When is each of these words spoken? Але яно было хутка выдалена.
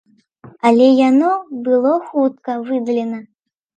Але 0.69 0.87
яно 1.09 1.29
было 1.67 1.93
хутка 2.07 2.57
выдалена. 2.71 3.21